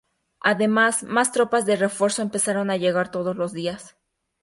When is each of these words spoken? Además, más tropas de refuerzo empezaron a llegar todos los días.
Además, 0.39 1.03
más 1.03 1.31
tropas 1.31 1.67
de 1.67 1.75
refuerzo 1.75 2.23
empezaron 2.23 2.71
a 2.71 2.77
llegar 2.77 3.11
todos 3.11 3.35
los 3.35 3.51
días. 3.53 3.97